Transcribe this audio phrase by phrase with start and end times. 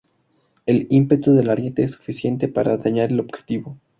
[0.65, 3.77] El ímpetu del ariete es suficiente para dañar el objetivo.